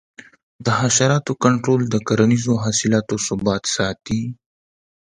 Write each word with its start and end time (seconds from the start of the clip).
د 0.65 0.67
حشراتو 0.79 1.31
کنټرول 1.43 1.81
د 1.93 1.95
کرنیزو 2.07 2.53
حاصلاتو 2.63 3.15
ثبات 3.27 3.63
ساتي. 3.75 4.21